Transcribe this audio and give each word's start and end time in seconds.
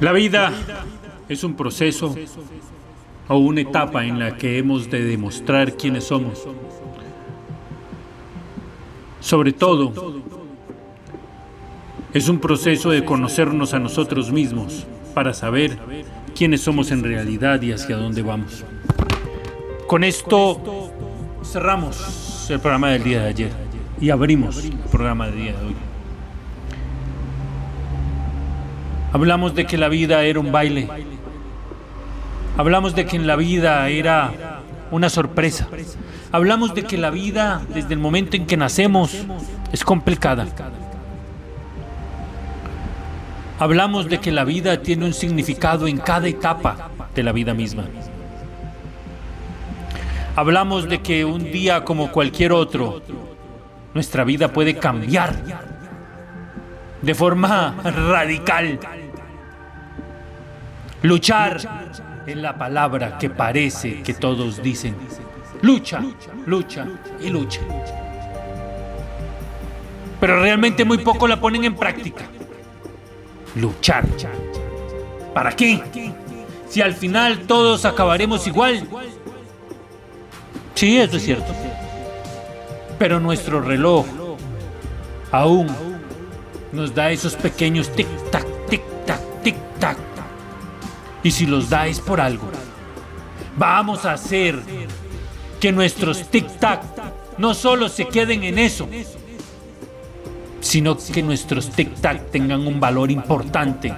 La 0.00 0.12
vida 0.12 0.52
es 1.28 1.42
un 1.42 1.54
proceso 1.54 2.14
o 3.28 3.38
una 3.38 3.62
etapa 3.62 4.04
en 4.04 4.18
la 4.18 4.36
que 4.36 4.58
hemos 4.58 4.90
de 4.90 5.02
demostrar 5.02 5.74
quiénes 5.74 6.04
somos. 6.04 6.46
Sobre 9.20 9.52
todo, 9.52 10.20
es 12.12 12.28
un 12.28 12.38
proceso 12.38 12.90
de 12.90 13.04
conocernos 13.04 13.72
a 13.72 13.78
nosotros 13.78 14.30
mismos 14.30 14.86
para 15.14 15.32
saber 15.32 15.78
quiénes 16.36 16.60
somos 16.60 16.90
en 16.90 17.02
realidad 17.02 17.62
y 17.62 17.72
hacia 17.72 17.96
dónde 17.96 18.20
vamos. 18.22 18.64
Con 19.86 20.04
esto 20.04 20.92
cerramos 21.42 22.50
el 22.50 22.60
programa 22.60 22.90
del 22.90 23.02
día 23.02 23.22
de 23.22 23.28
ayer 23.28 23.52
y 24.00 24.10
abrimos 24.10 24.62
el 24.62 24.72
programa 24.90 25.26
del 25.28 25.36
día 25.36 25.52
de 25.52 25.66
hoy. 25.66 25.85
Hablamos 29.12 29.54
de 29.54 29.66
que 29.66 29.78
la 29.78 29.88
vida 29.88 30.24
era 30.24 30.40
un 30.40 30.52
baile. 30.52 30.88
Hablamos 32.56 32.94
de 32.94 33.06
que 33.06 33.16
en 33.16 33.26
la 33.26 33.36
vida 33.36 33.88
era 33.88 34.62
una 34.90 35.08
sorpresa. 35.10 35.68
Hablamos 36.32 36.74
de 36.74 36.84
que 36.84 36.98
la 36.98 37.10
vida, 37.10 37.62
desde 37.72 37.94
el 37.94 38.00
momento 38.00 38.36
en 38.36 38.46
que 38.46 38.56
nacemos, 38.56 39.24
es 39.72 39.84
complicada. 39.84 40.46
Hablamos 43.58 44.08
de 44.08 44.18
que 44.18 44.32
la 44.32 44.44
vida 44.44 44.82
tiene 44.82 45.06
un 45.06 45.14
significado 45.14 45.86
en 45.86 45.98
cada 45.98 46.28
etapa 46.28 46.90
de 47.14 47.22
la 47.22 47.32
vida 47.32 47.54
misma. 47.54 47.84
Hablamos 50.34 50.88
de 50.88 51.00
que 51.00 51.24
un 51.24 51.50
día 51.50 51.82
como 51.82 52.12
cualquier 52.12 52.52
otro, 52.52 53.02
nuestra 53.94 54.24
vida 54.24 54.52
puede 54.52 54.76
cambiar 54.76 55.75
de 57.06 57.14
forma 57.14 57.72
radical. 57.84 58.80
Luchar 61.02 61.60
es 62.26 62.36
la 62.36 62.58
palabra 62.58 63.16
que 63.16 63.30
parece 63.30 64.02
que 64.02 64.12
todos 64.12 64.60
dicen. 64.60 64.96
Lucha, 65.62 66.02
lucha 66.46 66.84
y 67.20 67.28
lucha. 67.30 67.60
Pero 70.18 70.40
realmente 70.40 70.84
muy 70.84 70.98
poco 70.98 71.28
la 71.28 71.40
ponen 71.40 71.62
en 71.62 71.76
práctica. 71.76 72.24
Luchar. 73.54 74.04
¿Para 75.32 75.52
qué? 75.54 75.80
Si 76.68 76.82
al 76.82 76.94
final 76.94 77.46
todos 77.46 77.84
acabaremos 77.84 78.48
igual. 78.48 78.84
Sí, 80.74 80.98
eso 80.98 81.18
es 81.18 81.22
cierto. 81.22 81.54
Pero 82.98 83.20
nuestro 83.20 83.60
reloj 83.60 84.06
aún 85.30 85.85
nos 86.76 86.94
da 86.94 87.10
esos 87.10 87.34
pequeños 87.34 87.90
tic-tac, 87.90 88.46
tic-tac, 88.68 89.20
tic-tac. 89.42 89.96
Y 91.22 91.30
si 91.30 91.46
los 91.46 91.70
da 91.70 91.86
es 91.86 91.98
por 91.98 92.20
algo. 92.20 92.48
Vamos 93.56 94.04
a 94.04 94.12
hacer 94.12 94.60
que 95.58 95.72
nuestros 95.72 96.30
tic-tac 96.30 96.82
no 97.38 97.54
solo 97.54 97.88
se 97.88 98.06
queden 98.06 98.44
en 98.44 98.58
eso, 98.58 98.86
sino 100.60 100.96
que 100.96 101.22
nuestros 101.22 101.70
tic-tac 101.70 102.30
tengan 102.30 102.66
un 102.66 102.78
valor 102.78 103.10
importante 103.10 103.94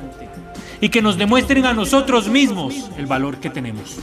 y 0.80 0.88
que 0.88 1.02
nos 1.02 1.18
demuestren 1.18 1.66
a 1.66 1.74
nosotros 1.74 2.28
mismos 2.28 2.90
el 2.96 3.06
valor 3.06 3.38
que 3.38 3.50
tenemos. 3.50 3.96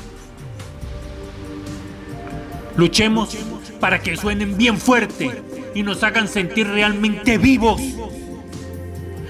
Luchemos 2.76 3.38
para 3.80 4.02
que 4.02 4.18
suenen 4.18 4.58
bien 4.58 4.78
fuerte 4.78 5.42
y 5.74 5.84
nos 5.84 6.04
hagan 6.04 6.28
sentir 6.28 6.68
realmente 6.68 7.38
vivos. 7.38 7.82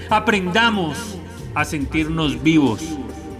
Aprendamos 0.08 1.18
a 1.54 1.64
sentirnos 1.64 2.42
vivos 2.42 2.80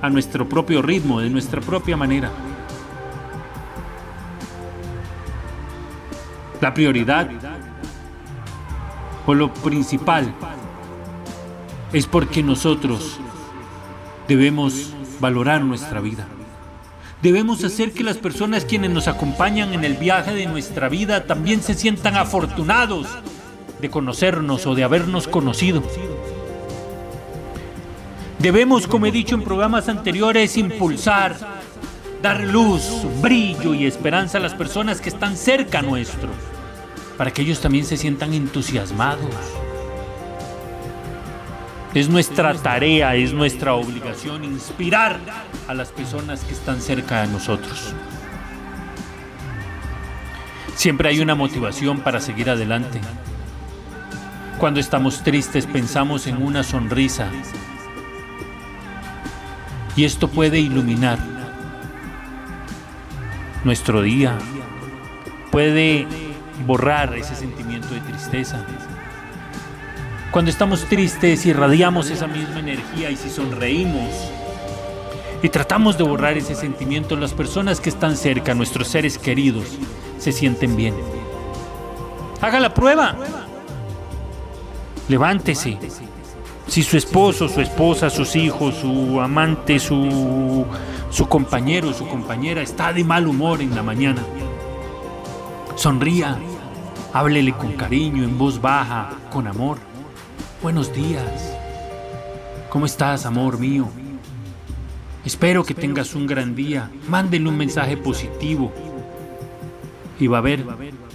a 0.03 0.11
nuestro 0.11 0.49
propio 0.49 0.83
ritmo, 0.83 1.21
de 1.21 1.31
nuestra 1.31 1.61
propia 1.61 1.97
manera. 1.97 2.31
La 6.61 6.75
prioridad 6.75 7.31
o 9.27 9.35
lo 9.35 9.53
principal 9.55 10.33
es 11.93 12.07
porque 12.07 12.43
nosotros 12.43 13.21
debemos 14.27 14.93
valorar 15.21 15.63
nuestra 15.63 16.01
vida. 16.01 16.27
Debemos 17.23 17.63
hacer 17.65 17.93
que 17.93 18.03
las 18.05 18.19
personas 18.19 18.65
quienes 18.65 18.91
nos 18.91 19.09
acompañan 19.09 19.73
en 19.73 19.85
el 19.85 19.95
viaje 19.95 20.35
de 20.35 20.47
nuestra 20.47 20.89
vida 20.89 21.27
también 21.27 21.63
se 21.63 21.75
sientan 21.75 22.17
afortunados 22.17 23.07
de 23.81 23.91
conocernos 23.91 24.67
o 24.67 24.75
de 24.75 24.85
habernos 24.85 25.29
conocido. 25.29 25.83
Debemos, 28.47 28.87
como 28.87 29.07
he 29.07 29.11
dicho 29.11 29.35
en 29.35 29.43
programas 29.43 29.89
anteriores, 29.89 30.57
impulsar, 30.57 31.37
dar 32.23 32.39
luz, 32.45 33.03
brillo 33.21 33.75
y 33.75 33.87
esperanza 33.87 34.39
a 34.39 34.41
las 34.41 34.55
personas 34.55 35.01
que 35.01 35.09
están 35.09 35.37
cerca 35.37 35.83
nuestro, 35.83 36.29
para 37.19 37.33
que 37.33 37.43
ellos 37.43 37.61
también 37.61 37.85
se 37.85 37.97
sientan 37.97 38.33
entusiasmados. 38.35 39.35
Es 41.93 42.09
nuestra 42.09 42.55
tarea, 42.55 43.17
es 43.17 43.33
nuestra 43.33 43.75
obligación 43.75 44.45
inspirar 44.45 45.19
a 45.67 45.75
las 45.75 45.89
personas 45.89 46.45
que 46.45 46.53
están 46.53 46.81
cerca 46.81 47.23
de 47.23 47.33
nosotros. 47.33 47.95
Siempre 50.77 51.09
hay 51.09 51.19
una 51.19 51.35
motivación 51.35 51.99
para 51.99 52.21
seguir 52.21 52.49
adelante. 52.49 53.01
Cuando 54.61 54.79
estamos 54.79 55.25
tristes 55.25 55.67
pensamos 55.67 56.29
en 56.29 56.41
una 56.41 56.63
sonrisa 56.63 57.29
y 59.97 60.05
esto 60.05 60.29
puede 60.29 60.59
iluminar 60.59 61.19
nuestro 63.65 64.03
día, 64.03 64.39
puede 65.51 66.07
borrar 66.67 67.17
ese 67.17 67.35
sentimiento 67.35 67.89
de 67.89 68.01
tristeza. 68.01 68.65
Cuando 70.31 70.51
estamos 70.51 70.85
tristes 70.85 71.47
irradiamos 71.47 72.11
esa 72.11 72.27
misma 72.27 72.61
energía 72.61 73.11
y 73.11 73.17
si 73.17 73.31
sonreímos 73.31 74.13
y 75.43 75.49
tratamos 75.49 75.97
de 75.97 76.05
borrar 76.05 76.37
ese 76.37 76.55
sentimiento, 76.55 77.17
las 77.17 77.33
personas 77.33 77.81
que 77.81 77.89
están 77.89 78.17
cerca, 78.17 78.55
nuestros 78.55 78.89
seres 78.89 79.19
queridos, 79.19 79.67
se 80.19 80.33
sienten 80.33 80.77
bien. 80.77 80.95
Haga 82.41 82.61
la 82.61 82.75
prueba. 82.75 83.17
Levántese. 85.09 85.79
Si 86.69 86.83
su 86.83 86.97
esposo, 86.97 87.49
su 87.49 87.61
esposa, 87.61 88.11
sus 88.11 88.35
hijos, 88.37 88.75
su 88.75 89.21
amante, 89.21 89.79
su, 89.79 90.67
su 91.11 91.29
compañero, 91.29 91.93
su 91.93 92.07
compañera 92.09 92.61
está 92.61 92.93
de 92.93 93.05
mal 93.05 93.27
humor 93.27 93.63
en 93.63 93.75
la 93.75 93.83
mañana, 93.83 94.23
sonría, 95.77 96.39
háblele 97.13 97.53
con 97.53 97.73
cariño, 97.75 98.25
en 98.25 98.37
voz 98.37 98.61
baja, 98.61 99.11
con 99.31 99.47
amor. 99.47 99.79
Buenos 100.63 100.93
días. 100.93 101.57
¿Cómo 102.69 102.87
estás, 102.87 103.25
amor 103.27 103.59
mío? 103.59 103.89
Espero 105.25 105.65
que 105.65 105.75
tengas 105.75 106.15
un 106.15 106.27
gran 106.27 106.55
día. 106.55 106.91
Mándele 107.09 107.49
un 107.49 107.57
mensaje 107.57 107.97
positivo. 107.97 108.73
Y 110.19 110.27
va 110.27 110.39
a 110.39 110.43
ver 110.43 110.65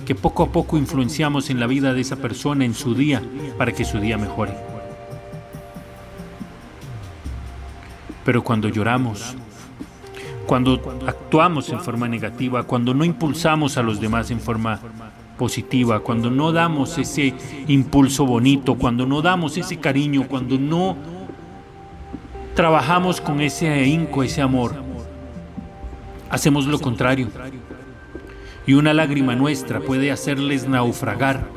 que 0.05 0.15
poco 0.15 0.43
a 0.43 0.51
poco 0.51 0.77
influenciamos 0.77 1.49
en 1.49 1.59
la 1.59 1.67
vida 1.67 1.93
de 1.93 2.01
esa 2.01 2.15
persona, 2.15 2.65
en 2.65 2.73
su 2.73 2.95
día, 2.95 3.21
para 3.57 3.71
que 3.71 3.85
su 3.85 3.99
día 3.99 4.17
mejore. 4.17 4.70
Pero 8.23 8.43
cuando 8.43 8.69
lloramos, 8.69 9.35
cuando 10.45 10.99
actuamos 11.07 11.69
en 11.69 11.79
forma 11.79 12.07
negativa, 12.07 12.63
cuando 12.63 12.93
no 12.93 13.05
impulsamos 13.05 13.77
a 13.77 13.83
los 13.83 13.99
demás 13.99 14.31
en 14.31 14.39
forma 14.39 14.79
positiva, 15.37 16.01
cuando 16.01 16.29
no 16.29 16.51
damos 16.51 16.97
ese 16.97 17.33
impulso 17.67 18.25
bonito, 18.25 18.75
cuando 18.75 19.05
no 19.05 19.21
damos 19.21 19.57
ese 19.57 19.77
cariño, 19.77 20.27
cuando 20.27 20.57
no 20.57 20.95
trabajamos 22.55 23.21
con 23.21 23.41
ese 23.41 23.69
ahínco, 23.69 24.23
ese 24.23 24.41
amor, 24.41 24.75
hacemos 26.29 26.67
lo 26.67 26.79
contrario. 26.79 27.29
Y 28.67 28.73
una 28.73 28.93
lágrima 28.93 29.35
nuestra 29.35 29.79
puede 29.79 30.11
hacerles 30.11 30.67
naufragar 30.67 31.47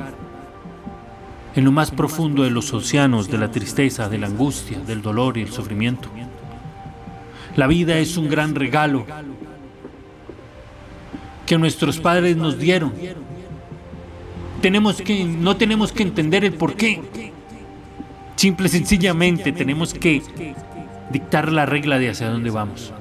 en 1.54 1.64
lo 1.64 1.72
más 1.72 1.90
profundo 1.90 2.42
de 2.42 2.50
los 2.50 2.72
océanos 2.72 3.30
de 3.30 3.38
la 3.38 3.50
tristeza, 3.50 4.08
de 4.08 4.18
la 4.18 4.26
angustia, 4.26 4.78
del 4.80 5.02
dolor 5.02 5.36
y 5.36 5.42
el 5.42 5.52
sufrimiento. 5.52 6.08
La 7.56 7.66
vida 7.66 7.98
es 7.98 8.16
un 8.16 8.28
gran 8.28 8.54
regalo 8.54 9.06
que 11.46 11.58
nuestros 11.58 11.98
padres 11.98 12.36
nos 12.36 12.58
dieron. 12.58 12.92
Tenemos 14.60 15.00
que, 15.02 15.24
no 15.24 15.56
tenemos 15.56 15.92
que 15.92 16.02
entender 16.02 16.44
el 16.44 16.54
por 16.54 16.74
qué. 16.74 17.32
Simple 18.36 18.66
y 18.66 18.70
sencillamente 18.70 19.52
tenemos 19.52 19.94
que 19.94 20.22
dictar 21.10 21.52
la 21.52 21.66
regla 21.66 21.98
de 21.98 22.10
hacia 22.10 22.28
dónde 22.28 22.50
vamos. 22.50 22.92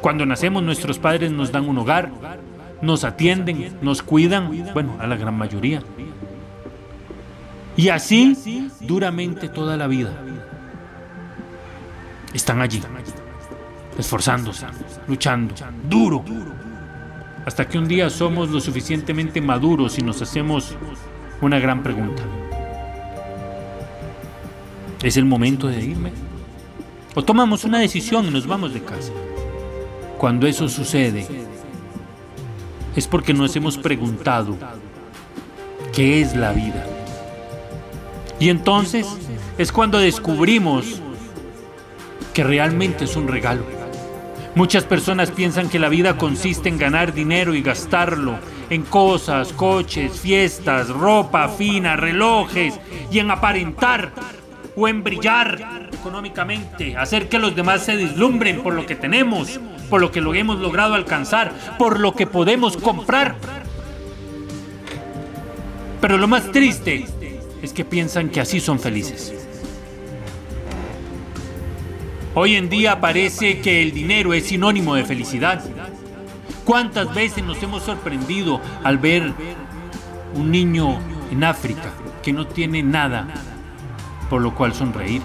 Cuando 0.00 0.26
nacemos 0.26 0.62
nuestros 0.62 0.98
padres 0.98 1.30
nos 1.30 1.52
dan 1.52 1.68
un 1.68 1.78
hogar, 1.78 2.10
nos 2.82 3.04
atienden, 3.04 3.76
nos 3.82 4.02
cuidan, 4.02 4.72
bueno, 4.72 4.96
a 4.98 5.06
la 5.06 5.16
gran 5.16 5.36
mayoría. 5.36 5.82
Y 7.76 7.90
así 7.90 8.70
duramente 8.80 9.48
toda 9.48 9.76
la 9.76 9.86
vida. 9.86 10.12
Están 12.34 12.60
allí, 12.60 12.80
esforzándose, 13.98 14.64
luchando, 15.08 15.54
duro, 15.88 16.24
hasta 17.44 17.68
que 17.68 17.78
un 17.78 17.88
día 17.88 18.08
somos 18.08 18.48
lo 18.48 18.60
suficientemente 18.60 19.40
maduros 19.40 19.98
y 19.98 20.02
nos 20.02 20.22
hacemos 20.22 20.76
una 21.40 21.58
gran 21.58 21.82
pregunta. 21.82 22.22
¿Es 25.02 25.16
el 25.16 25.24
momento 25.24 25.66
de 25.68 25.84
irme? 25.84 26.12
O 27.14 27.22
tomamos 27.22 27.64
una 27.64 27.78
decisión 27.78 28.26
y 28.26 28.30
nos 28.30 28.46
vamos 28.46 28.72
de 28.72 28.82
casa. 28.82 29.12
Cuando 30.18 30.46
eso 30.46 30.68
sucede, 30.68 31.26
es 32.94 33.06
porque 33.06 33.32
nos 33.32 33.54
hemos 33.56 33.78
preguntado, 33.78 34.56
¿qué 35.92 36.20
es 36.20 36.36
la 36.36 36.52
vida? 36.52 36.84
Y 38.40 38.50
entonces 38.50 39.06
es 39.56 39.72
cuando 39.72 39.98
descubrimos 39.98 41.00
que 42.34 42.44
realmente 42.44 43.04
es 43.04 43.16
un 43.16 43.26
regalo. 43.26 43.77
Muchas 44.54 44.84
personas 44.84 45.30
piensan 45.30 45.68
que 45.68 45.78
la 45.78 45.88
vida 45.88 46.16
consiste 46.16 46.68
en 46.68 46.78
ganar 46.78 47.14
dinero 47.14 47.54
y 47.54 47.62
gastarlo 47.62 48.38
en 48.70 48.82
cosas, 48.82 49.52
coches, 49.52 50.20
fiestas, 50.20 50.88
ropa 50.88 51.48
fina, 51.48 51.96
relojes 51.96 52.78
y 53.10 53.18
en 53.18 53.30
aparentar 53.30 54.12
o 54.74 54.88
en 54.88 55.02
brillar 55.02 55.90
económicamente, 55.92 56.96
hacer 56.96 57.28
que 57.28 57.38
los 57.38 57.54
demás 57.54 57.84
se 57.84 57.96
deslumbren 57.96 58.62
por 58.62 58.74
lo 58.74 58.86
que 58.86 58.94
tenemos, 58.94 59.60
por 59.90 60.00
lo 60.00 60.10
que 60.10 60.20
lo 60.20 60.34
hemos 60.34 60.58
logrado 60.58 60.94
alcanzar, 60.94 61.52
por 61.78 61.98
lo 62.00 62.14
que 62.14 62.26
podemos 62.26 62.76
comprar. 62.76 63.36
Pero 66.00 66.16
lo 66.16 66.28
más 66.28 66.50
triste 66.52 67.06
es 67.62 67.72
que 67.72 67.84
piensan 67.84 68.28
que 68.28 68.40
así 68.40 68.60
son 68.60 68.78
felices. 68.78 69.37
Hoy 72.34 72.56
en 72.56 72.68
día 72.68 73.00
parece 73.00 73.60
que 73.60 73.82
el 73.82 73.92
dinero 73.92 74.34
es 74.34 74.46
sinónimo 74.46 74.94
de 74.94 75.04
felicidad. 75.04 75.64
¿Cuántas 76.64 77.12
veces 77.14 77.42
nos 77.42 77.60
hemos 77.62 77.82
sorprendido 77.82 78.60
al 78.84 78.98
ver 78.98 79.32
un 80.34 80.50
niño 80.50 80.98
en 81.30 81.42
África 81.42 81.90
que 82.22 82.32
no 82.32 82.46
tiene 82.46 82.82
nada 82.82 83.26
por 84.28 84.42
lo 84.42 84.54
cual 84.54 84.74
sonreír? 84.74 85.22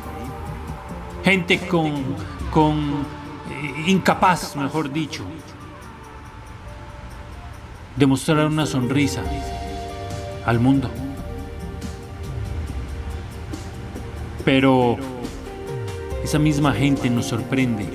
Gente 1.25 1.59
con, 1.67 2.15
con 2.49 3.05
eh, 3.51 3.83
incapaz, 3.87 4.55
mejor 4.55 4.91
dicho, 4.91 5.23
de 7.97 8.07
mostrar 8.07 8.45
una 8.47 8.65
sonrisa 8.65 9.23
al 10.45 10.59
mundo. 10.59 10.89
Pero 14.45 14.97
esa 16.23 16.39
misma 16.39 16.73
gente 16.73 17.09
nos 17.09 17.25
sorprende 17.25 17.85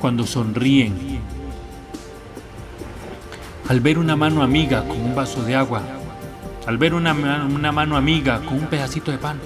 cuando 0.00 0.26
sonríen. 0.26 1.20
Al 3.68 3.80
ver 3.80 3.98
una 3.98 4.16
mano 4.16 4.42
amiga 4.42 4.82
con 4.86 5.00
un 5.00 5.14
vaso 5.14 5.42
de 5.44 5.54
agua, 5.54 5.82
al 6.66 6.76
ver 6.76 6.94
una, 6.94 7.12
una 7.12 7.70
mano 7.70 7.96
amiga 7.96 8.40
con 8.40 8.54
un 8.58 8.66
pedacito 8.66 9.12
de 9.12 9.18
pan. 9.18 9.38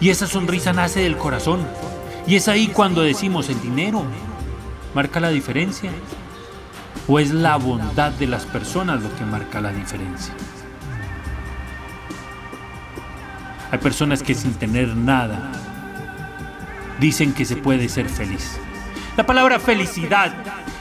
Y 0.00 0.10
esa 0.10 0.26
sonrisa 0.26 0.72
nace 0.72 1.00
del 1.00 1.16
corazón. 1.16 1.60
Y 2.26 2.34
es 2.34 2.48
ahí 2.48 2.68
cuando 2.68 3.02
decimos 3.02 3.48
el 3.48 3.60
dinero 3.60 4.02
marca 4.94 5.20
la 5.20 5.30
diferencia. 5.30 5.92
¿O 7.06 7.18
es 7.18 7.30
la 7.30 7.56
bondad 7.56 8.12
de 8.12 8.26
las 8.26 8.44
personas 8.44 9.02
lo 9.02 9.14
que 9.16 9.24
marca 9.24 9.60
la 9.60 9.72
diferencia? 9.72 10.34
Hay 13.70 13.78
personas 13.78 14.22
que 14.22 14.34
sin 14.34 14.54
tener 14.54 14.88
nada 14.96 15.67
dicen 17.00 17.32
que 17.32 17.44
se 17.44 17.56
puede 17.56 17.88
ser 17.88 18.08
feliz. 18.08 18.58
La 19.16 19.26
palabra 19.26 19.58
felicidad 19.58 20.32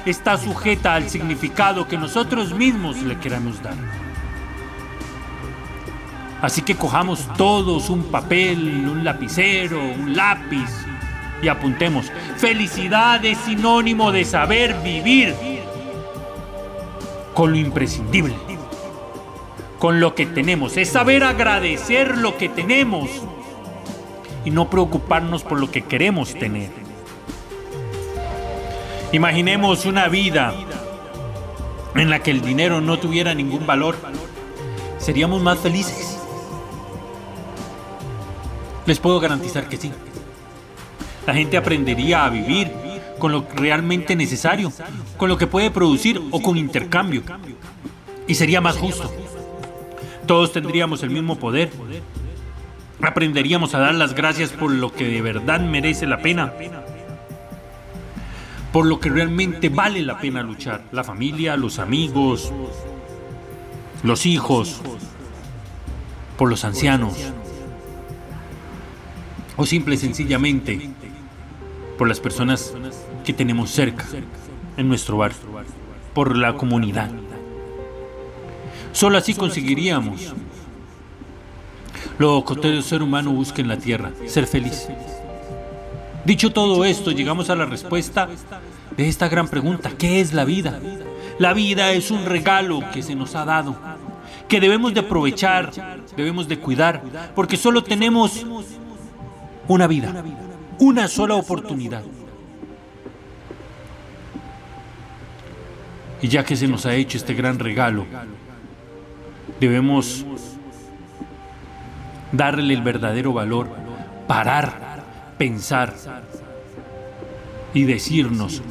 está 0.06 0.38
sujeta 0.38 0.94
al 0.94 1.10
significado 1.10 1.88
que 1.88 1.98
nosotros 1.98 2.54
mismos 2.54 3.02
le 3.02 3.18
queramos 3.18 3.62
dar. 3.62 3.76
Así 6.42 6.62
que 6.62 6.76
cojamos 6.76 7.28
todos 7.36 7.90
un 7.90 8.04
papel, 8.04 8.88
un 8.88 9.04
lapicero, 9.04 9.84
un 9.84 10.16
lápiz 10.16 10.70
y 11.42 11.48
apuntemos. 11.48 12.12
Felicidad 12.38 13.24
es 13.26 13.40
sinónimo 13.40 14.12
de 14.12 14.24
saber 14.24 14.76
vivir 14.84 15.36
con 17.34 17.52
lo 17.52 17.58
imprescindible, 17.58 18.36
con 19.80 20.00
lo 20.00 20.14
que 20.14 20.28
tenemos. 20.28 20.78
Es 20.78 20.90
saber 20.90 21.24
agradecer 21.24 22.18
lo 22.18 22.38
que 22.38 22.50
tenemos 22.50 23.10
y 24.48 24.50
no 24.50 24.70
preocuparnos 24.70 25.44
por 25.44 25.60
lo 25.60 25.70
que 25.70 25.82
queremos 25.82 26.34
tener. 26.34 26.70
Imaginemos 29.12 29.86
una 29.86 30.08
vida 30.08 30.56
en 31.94 32.10
la 32.10 32.24
que 32.24 32.32
el 32.32 32.40
dinero 32.40 32.80
no 32.80 32.98
tuviera 32.98 33.34
ningún 33.34 33.68
valor. 33.68 33.98
¿Seríamos 35.00 35.42
más 35.42 35.60
felices? 35.60 36.18
Les 38.86 39.00
puedo 39.00 39.20
garantizar 39.20 39.68
que 39.68 39.76
sí. 39.76 39.92
La 41.26 41.34
gente 41.34 41.58
aprendería 41.58 42.24
a 42.24 42.30
vivir 42.30 42.72
con 43.20 43.34
lo 43.34 43.46
realmente 43.54 44.16
necesario, 44.16 44.72
con 45.18 45.28
lo 45.28 45.38
que 45.38 45.48
puede 45.48 45.72
producir 45.72 46.22
o 46.32 46.42
con 46.42 46.56
intercambio. 46.56 47.22
Y 48.28 48.36
sería 48.36 48.62
más 48.62 48.78
justo. 48.78 49.12
Todos 50.26 50.54
tendríamos 50.54 51.04
el 51.04 51.10
mismo 51.10 51.38
poder, 51.38 51.70
aprenderíamos 53.02 53.76
a 53.76 53.80
dar 53.80 53.96
las 53.96 54.16
gracias 54.16 54.52
por 54.52 54.72
lo 54.72 54.92
que 54.94 55.06
de 55.06 55.22
verdad 55.22 55.60
merece 55.60 56.08
la 56.08 56.22
pena, 56.22 56.54
por 58.74 58.86
lo 58.86 59.00
que 59.00 59.10
realmente 59.10 59.70
vale 59.70 60.02
la 60.02 60.20
pena 60.20 60.44
luchar, 60.44 60.84
la 60.92 61.04
familia, 61.04 61.58
los 61.58 61.80
amigos, 61.80 62.52
los 64.04 64.26
hijos, 64.26 64.82
por 66.38 66.50
los 66.50 66.64
ancianos, 66.64 67.16
o 69.56 69.66
simple 69.66 69.96
y 69.96 69.98
sencillamente 69.98 70.90
por 71.98 72.08
las 72.08 72.20
personas 72.20 72.74
que 73.26 73.34
tenemos 73.34 73.72
cerca 73.72 74.06
en 74.78 74.88
nuestro 74.88 75.18
barrio, 75.18 75.40
por 76.14 76.38
la 76.38 76.54
comunidad. 76.54 77.12
Solo 78.92 79.18
así 79.18 79.34
conseguiríamos 79.34 80.34
lo 82.18 82.44
que 82.44 82.56
todo 82.56 82.82
ser 82.82 83.02
humano 83.02 83.32
busca 83.32 83.62
en 83.62 83.68
la 83.68 83.78
tierra, 83.78 84.12
ser 84.26 84.48
feliz. 84.48 84.88
Dicho 86.26 86.52
todo 86.52 86.84
esto, 86.84 87.12
llegamos 87.12 87.50
a 87.50 87.56
la 87.56 87.66
respuesta 87.66 88.28
de 88.96 89.08
esta 89.08 89.30
gran 89.30 89.48
pregunta, 89.48 89.92
¿qué 89.98 90.20
es 90.20 90.34
la 90.34 90.44
vida? 90.44 90.80
La 91.40 91.54
vida 91.54 91.92
es 91.92 92.12
un 92.12 92.26
regalo 92.26 92.82
que 92.92 93.04
se 93.04 93.16
nos 93.16 93.36
ha 93.36 93.46
dado, 93.46 93.76
que 94.48 94.60
debemos 94.60 94.94
de 94.94 95.02
aprovechar, 95.02 95.72
debemos 96.16 96.48
de 96.48 96.60
cuidar, 96.60 97.02
porque 97.36 97.58
solo 97.58 97.84
tenemos 97.84 98.46
una 99.68 99.88
vida, 99.88 100.24
una 100.80 101.08
sola 101.08 101.36
oportunidad. 101.36 102.04
Y 106.22 106.28
ya 106.30 106.44
que 106.44 106.56
se 106.56 106.68
nos 106.68 106.86
ha 106.88 106.96
hecho 106.96 107.18
este 107.18 107.36
gran 107.36 107.60
regalo, 107.60 108.06
debemos 109.60 110.26
darle 112.32 112.74
el 112.74 112.82
verdadero 112.82 113.34
valor, 113.34 113.70
parar, 114.28 115.04
pensar 115.38 115.94
y 117.74 117.84
decirnos 117.84 118.62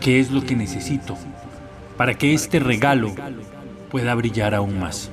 qué 0.00 0.20
es 0.20 0.30
lo 0.30 0.44
que 0.44 0.56
necesito 0.56 1.16
para 1.96 2.14
que 2.14 2.32
este 2.32 2.60
regalo 2.60 3.14
pueda 3.90 4.14
brillar 4.14 4.54
aún 4.54 4.78
más. 4.78 5.10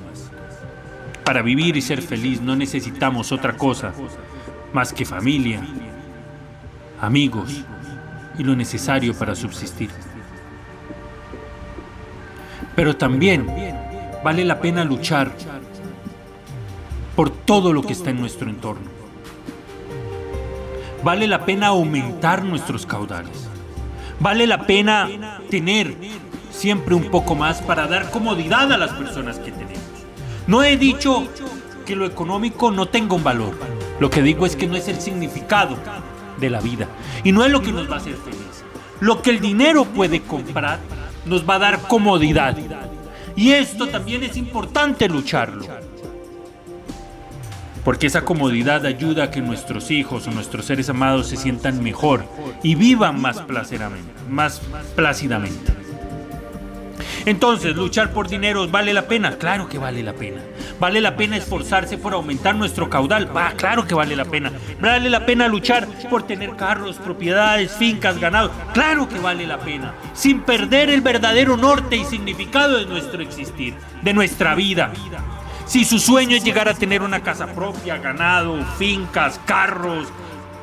Para 1.24 1.42
vivir 1.42 1.76
y 1.76 1.82
ser 1.82 2.02
feliz 2.02 2.40
no 2.40 2.54
necesitamos 2.54 3.32
otra 3.32 3.56
cosa 3.56 3.92
más 4.72 4.92
que 4.92 5.04
familia, 5.04 5.60
amigos 7.00 7.64
y 8.38 8.44
lo 8.44 8.54
necesario 8.54 9.14
para 9.14 9.34
subsistir. 9.34 9.90
Pero 12.76 12.96
también 12.96 13.46
vale 14.22 14.44
la 14.44 14.60
pena 14.60 14.84
luchar 14.84 15.32
por 17.16 17.30
todo 17.30 17.72
lo 17.72 17.82
que 17.82 17.94
está 17.94 18.10
en 18.10 18.20
nuestro 18.20 18.48
entorno. 18.48 18.88
Vale 21.02 21.26
la 21.26 21.44
pena 21.44 21.68
aumentar 21.68 22.44
nuestros 22.44 22.84
caudales. 22.84 23.48
Vale 24.20 24.46
la 24.46 24.66
pena 24.66 25.40
tener 25.50 25.96
siempre 26.50 26.94
un 26.94 27.10
poco 27.10 27.34
más 27.34 27.62
para 27.62 27.86
dar 27.86 28.10
comodidad 28.10 28.72
a 28.72 28.78
las 28.78 28.92
personas 28.92 29.38
que 29.38 29.50
tenemos. 29.50 29.82
No 30.46 30.62
he 30.62 30.76
dicho 30.76 31.26
que 31.86 31.96
lo 31.96 32.06
económico 32.06 32.70
no 32.70 32.86
tenga 32.86 33.14
un 33.14 33.24
valor. 33.24 33.54
Lo 33.98 34.10
que 34.10 34.22
digo 34.22 34.46
es 34.46 34.56
que 34.56 34.66
no 34.66 34.76
es 34.76 34.88
el 34.88 35.00
significado 35.00 35.76
de 36.38 36.50
la 36.50 36.60
vida. 36.60 36.88
Y 37.24 37.32
no 37.32 37.44
es 37.44 37.50
lo 37.50 37.62
que 37.62 37.72
nos 37.72 37.90
va 37.90 37.94
a 37.94 37.98
hacer 37.98 38.16
feliz. 38.16 38.64
Lo 39.00 39.22
que 39.22 39.30
el 39.30 39.40
dinero 39.40 39.84
puede 39.84 40.22
comprar 40.22 40.80
nos 41.24 41.48
va 41.48 41.56
a 41.56 41.60
dar 41.60 41.82
comodidad. 41.82 42.56
Y 43.36 43.52
esto 43.52 43.86
también 43.88 44.22
es 44.22 44.36
importante 44.36 45.08
lucharlo. 45.08 45.66
Porque 47.86 48.08
esa 48.08 48.22
comodidad 48.22 48.84
ayuda 48.84 49.22
a 49.22 49.30
que 49.30 49.40
nuestros 49.40 49.92
hijos 49.92 50.26
o 50.26 50.32
nuestros 50.32 50.64
seres 50.64 50.88
amados 50.88 51.28
se 51.28 51.36
sientan 51.36 51.84
mejor 51.84 52.24
y 52.64 52.74
vivan 52.74 53.20
más, 53.20 53.44
más 54.28 54.60
plácidamente. 54.96 55.72
Entonces, 57.26 57.76
luchar 57.76 58.10
por 58.10 58.26
dinero 58.26 58.66
vale 58.66 58.92
la 58.92 59.06
pena. 59.06 59.36
Claro 59.38 59.68
que 59.68 59.78
vale 59.78 60.02
la 60.02 60.14
pena. 60.14 60.40
Vale 60.80 61.00
la 61.00 61.14
pena 61.14 61.36
esforzarse 61.36 61.96
por 61.96 62.12
aumentar 62.12 62.56
nuestro 62.56 62.90
caudal. 62.90 63.28
Va, 63.36 63.52
claro 63.52 63.86
que 63.86 63.94
vale 63.94 64.16
la 64.16 64.24
pena. 64.24 64.50
Vale 64.80 65.08
la 65.08 65.24
pena 65.24 65.46
luchar 65.46 65.86
por 66.10 66.24
tener 66.24 66.56
carros, 66.56 66.96
propiedades, 66.96 67.70
fincas, 67.70 68.18
ganado. 68.18 68.50
Claro 68.74 69.08
que 69.08 69.20
vale 69.20 69.46
la 69.46 69.60
pena. 69.60 69.94
Sin 70.12 70.40
perder 70.40 70.90
el 70.90 71.02
verdadero 71.02 71.56
norte 71.56 71.94
y 71.94 72.04
significado 72.04 72.78
de 72.78 72.86
nuestro 72.86 73.22
existir, 73.22 73.74
de 74.02 74.12
nuestra 74.12 74.56
vida. 74.56 74.90
Si 75.66 75.84
su 75.84 75.98
sueño 75.98 76.36
es 76.36 76.44
llegar 76.44 76.68
a 76.68 76.74
tener 76.74 77.02
una 77.02 77.20
casa 77.20 77.48
propia, 77.48 77.98
ganado, 77.98 78.64
fincas, 78.78 79.40
carros, 79.44 80.08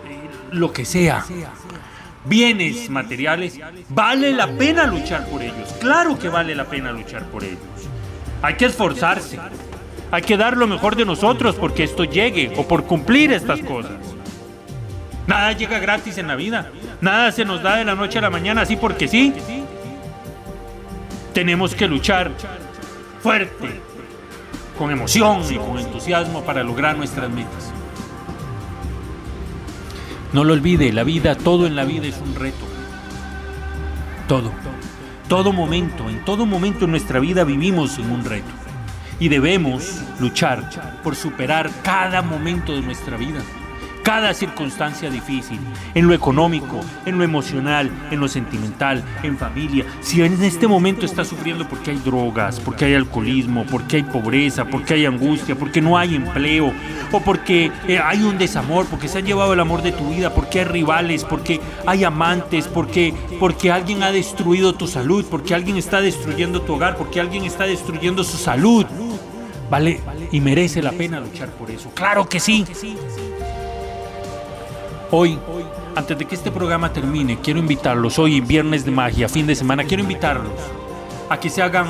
eh, 0.07 0.29
lo 0.51 0.71
que 0.71 0.85
sea 0.85 1.25
bienes 2.25 2.89
materiales, 2.89 3.59
vale 3.89 4.31
la 4.31 4.47
pena 4.47 4.85
luchar 4.85 5.27
por 5.27 5.41
ellos. 5.41 5.73
Claro 5.79 6.17
que 6.17 6.29
vale 6.29 6.55
la 6.55 6.65
pena 6.65 6.91
luchar 6.91 7.23
por 7.25 7.43
ellos. 7.43 7.59
Hay 8.41 8.55
que 8.55 8.65
esforzarse. 8.65 9.39
Hay 10.11 10.21
que 10.21 10.37
dar 10.37 10.57
lo 10.57 10.67
mejor 10.67 10.95
de 10.95 11.05
nosotros 11.05 11.55
porque 11.55 11.83
esto 11.83 12.03
llegue 12.03 12.53
o 12.55 12.67
por 12.67 12.85
cumplir 12.85 13.31
estas 13.31 13.61
cosas. 13.61 13.93
Nada 15.25 15.53
llega 15.53 15.79
gratis 15.79 16.17
en 16.17 16.27
la 16.27 16.35
vida. 16.35 16.69
Nada 17.01 17.31
se 17.31 17.45
nos 17.45 17.63
da 17.63 17.77
de 17.77 17.85
la 17.85 17.95
noche 17.95 18.19
a 18.19 18.21
la 18.21 18.29
mañana 18.29 18.61
así 18.61 18.75
porque 18.75 19.07
sí. 19.07 19.33
Tenemos 21.33 21.73
que 21.73 21.87
luchar 21.87 22.31
fuerte, 23.21 23.81
con 24.77 24.91
emoción 24.91 25.41
y 25.49 25.57
con 25.57 25.79
entusiasmo 25.79 26.43
para 26.43 26.63
lograr 26.63 26.97
nuestras 26.97 27.29
metas. 27.29 27.71
No 30.31 30.43
lo 30.43 30.53
olvide, 30.53 30.91
la 30.91 31.03
vida, 31.03 31.35
todo 31.35 31.67
en 31.67 31.75
la 31.75 31.85
vida 31.85 32.07
es 32.07 32.17
un 32.19 32.35
reto. 32.35 32.65
Todo. 34.27 34.51
Todo 35.27 35.53
momento, 35.53 36.09
en 36.09 36.25
todo 36.25 36.45
momento 36.45 36.85
en 36.85 36.91
nuestra 36.91 37.19
vida 37.19 37.43
vivimos 37.43 37.97
en 37.99 38.11
un 38.11 38.25
reto. 38.25 38.51
Y 39.19 39.29
debemos 39.29 40.01
luchar 40.19 40.99
por 41.03 41.15
superar 41.15 41.69
cada 41.83 42.21
momento 42.21 42.73
de 42.73 42.81
nuestra 42.81 43.15
vida 43.15 43.41
cada 44.03 44.33
circunstancia 44.33 45.09
difícil, 45.09 45.59
en 45.95 46.07
lo 46.07 46.13
económico, 46.13 46.81
en 47.05 47.17
lo 47.17 47.23
emocional, 47.23 47.89
en 48.11 48.19
lo 48.19 48.27
sentimental, 48.27 49.03
en 49.23 49.37
familia. 49.37 49.85
Si 50.01 50.21
en 50.21 50.43
este 50.43 50.67
momento 50.67 51.05
estás 51.05 51.29
sufriendo 51.29 51.67
porque 51.67 51.91
hay 51.91 51.97
drogas, 51.97 52.59
porque 52.59 52.85
hay 52.85 52.95
alcoholismo, 52.95 53.65
porque 53.65 53.97
hay 53.97 54.03
pobreza, 54.03 54.65
porque 54.65 54.95
hay 54.95 55.05
angustia, 55.05 55.55
porque 55.55 55.81
no 55.81 55.97
hay 55.97 56.15
empleo, 56.15 56.73
o 57.11 57.19
porque 57.21 57.71
eh, 57.87 57.97
hay 57.97 58.23
un 58.23 58.37
desamor, 58.37 58.85
porque 58.87 59.07
se 59.07 59.19
han 59.19 59.25
llevado 59.25 59.53
el 59.53 59.59
amor 59.59 59.81
de 59.81 59.93
tu 59.93 60.09
vida, 60.09 60.33
porque 60.33 60.59
hay 60.59 60.65
rivales, 60.65 61.23
porque 61.23 61.61
hay 61.85 62.03
amantes, 62.03 62.67
porque, 62.67 63.13
porque 63.39 63.71
alguien 63.71 64.03
ha 64.03 64.11
destruido 64.11 64.73
tu 64.73 64.87
salud, 64.87 65.25
porque 65.29 65.55
alguien 65.55 65.77
está 65.77 66.01
destruyendo 66.01 66.61
tu 66.61 66.73
hogar, 66.73 66.97
porque 66.97 67.21
alguien 67.21 67.45
está 67.45 67.63
destruyendo 67.63 68.23
su 68.25 68.37
salud. 68.37 68.85
Vale, 69.69 70.01
y 70.31 70.39
merece 70.39 70.83
la 70.83 70.91
pena 70.91 71.19
luchar 71.19 71.49
por 71.49 71.71
eso. 71.71 71.89
Claro 71.95 72.27
que 72.29 72.39
sí. 72.39 72.65
Hoy, 75.15 75.37
antes 75.95 76.17
de 76.17 76.25
que 76.25 76.33
este 76.33 76.49
programa 76.49 76.91
termine, 76.91 77.37
quiero 77.37 77.59
invitarlos, 77.59 78.17
hoy 78.17 78.41
viernes 78.41 78.83
de 78.83 78.89
magia, 78.89 79.29
fin 79.29 79.45
de 79.45 79.53
semana, 79.53 79.83
quiero 79.83 80.01
invitarlos 80.01 80.51
a 81.29 81.39
que 81.39 81.51
se 81.51 81.61
hagan 81.61 81.85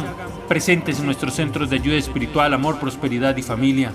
presentes 0.49 0.99
en 0.99 1.05
nuestros 1.05 1.33
centros 1.33 1.69
de 1.69 1.77
ayuda 1.77 1.95
espiritual, 1.95 2.53
amor, 2.53 2.81
prosperidad 2.81 3.37
y 3.37 3.41
familia. 3.41 3.93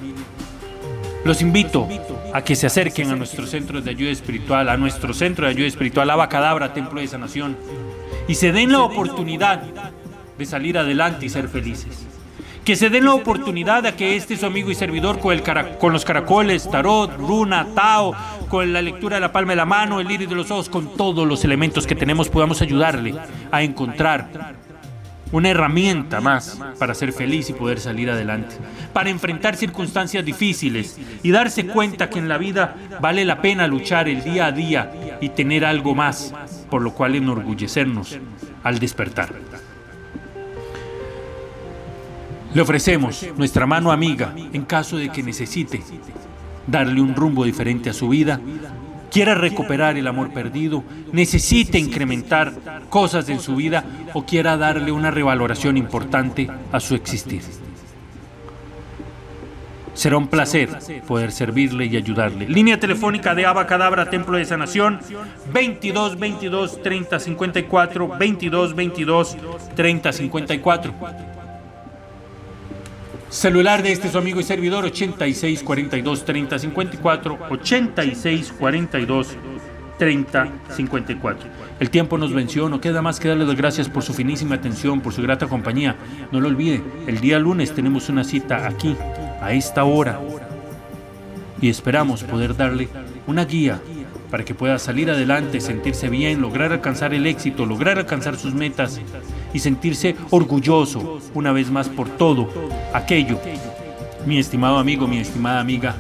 Los 1.27 1.43
invito 1.43 1.87
a 2.33 2.41
que 2.41 2.57
se 2.57 2.69
acerquen 2.69 3.11
a 3.11 3.17
nuestros 3.17 3.51
centros 3.51 3.85
de 3.85 3.91
ayuda 3.91 4.13
espiritual, 4.13 4.67
a 4.71 4.79
nuestro 4.79 5.13
centro 5.13 5.45
de 5.45 5.51
ayuda 5.51 5.67
espiritual, 5.67 6.09
Abacadabra, 6.09 6.73
Templo 6.73 6.99
de 6.99 7.09
Sanación, 7.09 7.55
y 8.29 8.35
se 8.35 8.51
den 8.51 8.73
la 8.73 8.81
oportunidad 8.81 9.63
de 10.39 10.47
salir 10.47 10.79
adelante 10.79 11.27
y 11.27 11.29
ser 11.29 11.49
felices 11.49 12.08
que 12.69 12.77
se 12.77 12.91
den 12.91 13.07
la 13.07 13.15
oportunidad 13.15 13.87
a 13.87 13.97
que 13.97 14.15
este 14.15 14.37
su 14.37 14.45
amigo 14.45 14.71
y 14.71 14.75
servidor 14.75 15.21
con, 15.21 15.33
el 15.33 15.43
con 15.79 15.91
los 15.91 16.05
caracoles, 16.05 16.71
tarot, 16.71 17.17
runa, 17.17 17.67
tao, 17.75 18.15
con 18.47 18.75
la 18.75 18.83
lectura 18.83 19.17
de 19.17 19.23
la 19.23 19.33
palma 19.33 19.53
de 19.53 19.57
la 19.57 19.65
mano, 19.65 20.01
el 20.01 20.11
iris 20.11 20.29
de 20.29 20.35
los 20.35 20.51
ojos, 20.51 20.69
con 20.69 20.95
todos 20.95 21.27
los 21.27 21.43
elementos 21.47 21.87
que 21.87 21.95
tenemos, 21.95 22.29
podamos 22.29 22.61
ayudarle 22.61 23.15
a 23.51 23.63
encontrar 23.63 24.29
una 25.33 25.49
herramienta 25.49 26.21
más 26.21 26.59
para 26.79 26.93
ser 26.93 27.15
feliz 27.15 27.49
y 27.49 27.55
poder 27.55 27.81
salir 27.81 28.11
adelante, 28.11 28.57
para 28.93 29.09
enfrentar 29.09 29.57
circunstancias 29.57 30.23
difíciles 30.23 30.99
y 31.23 31.31
darse 31.31 31.69
cuenta 31.69 32.11
que 32.11 32.19
en 32.19 32.29
la 32.29 32.37
vida 32.37 32.77
vale 33.01 33.25
la 33.25 33.41
pena 33.41 33.67
luchar 33.67 34.11
el 34.11 34.23
día 34.23 34.45
a 34.45 34.53
día 34.53 35.19
y 35.23 35.31
tener 35.31 35.65
algo 35.65 35.95
más, 35.95 36.35
por 36.69 36.83
lo 36.83 36.93
cual 36.93 37.15
enorgullecernos 37.15 38.19
al 38.63 38.79
despertar. 38.79 39.33
Le 42.55 42.63
ofrecemos 42.63 43.27
nuestra 43.37 43.67
mano 43.67 43.93
amiga 43.93 44.35
en 44.53 44.65
caso 44.65 44.97
de 44.97 45.11
que 45.11 45.23
necesite 45.23 45.83
darle 46.67 47.01
un 47.01 47.15
rumbo 47.15 47.45
diferente 47.45 47.91
a 47.91 47.93
su 47.93 48.09
vida, 48.09 48.41
quiera 49.11 49.35
recuperar 49.35 49.97
el 49.97 50.07
amor 50.07 50.33
perdido, 50.33 50.83
necesite 51.13 51.79
incrementar 51.79 52.55
cosas 52.89 53.29
en 53.29 53.41
su 53.41 53.57
vida 53.57 53.85
o 54.15 54.25
quiera 54.25 54.57
darle 54.57 54.93
una 54.93 55.11
revaloración 55.11 55.77
importante 55.77 56.49
a 56.73 56.81
su 56.81 56.95
existir. 56.95 57.43
Será 59.95 60.17
un 60.17 60.29
placer 60.29 60.71
poder 61.09 61.33
servirle 61.33 61.87
y 61.87 61.97
ayudarle. 61.97 62.49
Línea 62.49 62.79
telefónica 62.79 63.35
de 63.35 63.47
Abacadabra, 63.47 64.09
Templo 64.09 64.39
de 64.39 64.45
Sanación, 64.45 65.01
22 65.53 66.19
22 66.19 66.83
30 66.83 67.19
54, 67.19 68.09
22 68.17 68.77
22 68.77 69.37
30 69.75 70.13
54. 70.13 70.95
Celular 73.31 73.83
de 73.83 73.93
este 73.93 74.09
su 74.09 74.17
amigo 74.17 74.41
y 74.41 74.43
servidor 74.43 74.87
86 74.87 75.63
42 75.63 76.25
30 76.25 76.59
54 76.59 77.39
86 77.51 78.55
42 78.59 79.37
30 79.99 80.49
54. 80.71 81.51
El 81.79 81.91
tiempo 81.91 82.17
nos 82.17 82.33
venció, 82.33 82.71
no 82.71 82.81
queda 82.81 83.03
más 83.03 83.21
que 83.21 83.29
darle 83.29 83.45
las 83.45 83.57
gracias 83.57 83.91
por 83.91 84.03
su 84.03 84.15
finísima 84.15 84.55
atención, 84.55 85.03
por 85.03 85.13
su 85.13 85.21
grata 85.21 85.47
compañía. 85.47 85.97
No 86.33 86.41
lo 86.41 86.49
olvide, 86.49 86.83
el 87.07 87.21
día 87.21 87.39
lunes 87.39 87.75
tenemos 87.75 88.09
una 88.09 88.25
cita 88.25 88.67
aquí, 88.67 88.97
a 89.43 89.53
esta 89.53 89.85
hora. 89.85 90.19
Y 91.61 91.69
esperamos 91.69 92.25
poder 92.25 92.57
darle 92.57 92.89
una 93.27 93.45
guía 93.45 93.79
para 94.31 94.45
que 94.45 94.55
pueda 94.55 94.79
salir 94.79 95.11
adelante, 95.11 95.61
sentirse 95.61 96.09
bien, 96.09 96.41
lograr 96.41 96.73
alcanzar 96.73 97.13
el 97.13 97.27
éxito, 97.27 97.67
lograr 97.67 97.99
alcanzar 97.99 98.39
sus 98.39 98.55
metas 98.55 99.01
y 99.53 99.59
sentirse 99.59 100.17
orgulloso 100.31 101.21
una 101.35 101.53
vez 101.53 101.71
más 101.71 101.89
por 101.89 102.09
todo 102.09 102.49
aquello, 102.93 103.39
mi 104.27 104.39
estimado 104.39 104.79
amigo, 104.79 105.07
mi 105.07 105.19
estimada 105.19 105.61
amiga, 105.61 105.97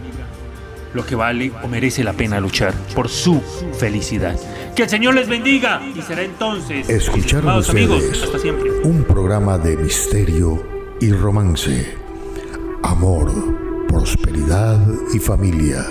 lo 0.95 1.05
que 1.05 1.15
vale 1.15 1.53
o 1.63 1.69
merece 1.69 2.03
la 2.03 2.13
pena 2.13 2.41
luchar 2.41 2.75
por 2.95 3.09
su 3.09 3.41
felicidad. 3.79 4.39
Que 4.75 4.85
el 4.85 4.89
Señor 4.89 5.15
les 5.15 5.29
bendiga 5.29 5.83
y 5.95 6.03
será 6.03 6.23
entonces, 6.23 6.89
escucharon 6.89 7.59
ustedes 7.59 7.91
amigos, 7.91 8.23
hasta 8.23 8.39
siempre. 8.39 8.71
un 8.85 9.05
programa 9.05 9.59
de 9.59 9.77
misterio 9.77 10.63
y 11.01 11.13
romance, 11.13 11.95
amor, 12.83 13.33
prosperidad 13.89 14.87
y 15.13 15.19
familia 15.19 15.85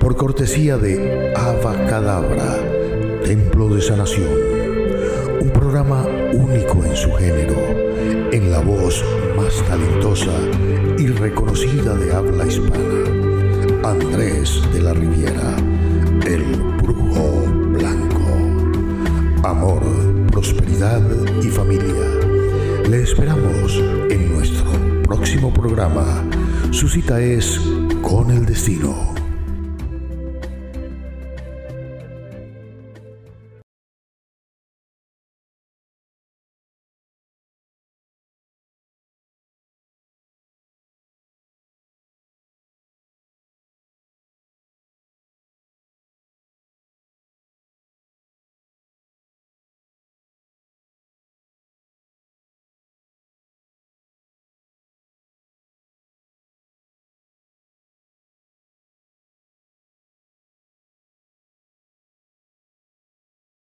por 0.00 0.16
cortesía 0.16 0.76
de 0.76 1.32
Ava 1.34 1.74
Cadabra, 1.86 2.56
Templo 3.24 3.68
de 3.68 3.82
Sanación, 3.82 4.30
programa 5.66 6.06
único 6.32 6.84
en 6.84 6.94
su 6.94 7.12
género, 7.14 7.56
en 8.30 8.52
la 8.52 8.60
voz 8.60 9.04
más 9.36 9.52
talentosa 9.66 10.30
y 10.96 11.08
reconocida 11.08 11.92
de 11.96 12.14
habla 12.14 12.46
hispana, 12.46 13.02
Andrés 13.82 14.62
de 14.72 14.80
la 14.80 14.94
Riviera, 14.94 15.56
el 16.24 16.44
brujo 16.80 17.46
blanco. 17.72 18.22
Amor, 19.42 19.82
prosperidad 20.30 21.02
y 21.42 21.48
familia. 21.48 22.10
Le 22.88 23.02
esperamos 23.02 23.76
en 24.08 24.36
nuestro 24.36 24.70
próximo 25.02 25.52
programa. 25.52 26.22
Su 26.70 26.88
cita 26.88 27.20
es 27.20 27.60
con 28.02 28.30
el 28.30 28.46
destino. 28.46 29.15